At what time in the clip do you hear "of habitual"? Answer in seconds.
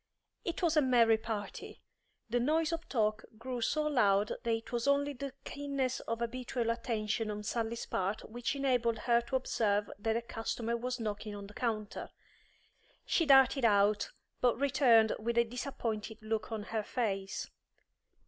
5.99-6.71